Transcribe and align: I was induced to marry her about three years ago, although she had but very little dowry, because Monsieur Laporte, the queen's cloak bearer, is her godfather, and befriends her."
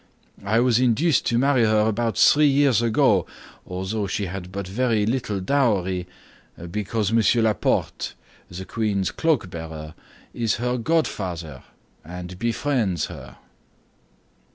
I 0.43 0.59
was 0.61 0.79
induced 0.79 1.27
to 1.27 1.37
marry 1.37 1.63
her 1.63 1.81
about 1.87 2.17
three 2.17 2.47
years 2.47 2.81
ago, 2.81 3.27
although 3.67 4.07
she 4.07 4.25
had 4.25 4.51
but 4.51 4.67
very 4.67 5.05
little 5.05 5.39
dowry, 5.39 6.07
because 6.71 7.13
Monsieur 7.13 7.43
Laporte, 7.43 8.15
the 8.49 8.65
queen's 8.65 9.11
cloak 9.11 9.51
bearer, 9.51 9.93
is 10.33 10.55
her 10.55 10.79
godfather, 10.79 11.61
and 12.03 12.39
befriends 12.39 13.05
her." 13.13 13.37